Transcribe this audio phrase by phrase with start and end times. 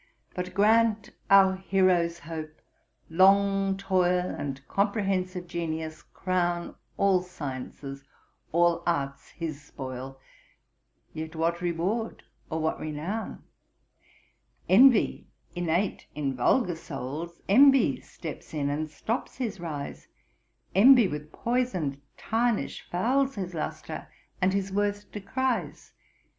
[0.33, 2.59] But grant our hero's hope,
[3.07, 8.03] long toil And comprehensive genius crown, All sciences,
[8.51, 10.19] all arts his spoil,
[11.13, 13.43] Yet what reward, or what renown?
[14.67, 20.07] Envy, innate in vulgar souls, Envy steps in and stops his rise,
[20.73, 24.07] Envy with poison'd tarnish fouls His lustre,
[24.41, 25.93] and his worth decries.